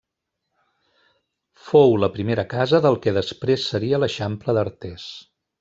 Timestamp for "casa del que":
2.55-3.15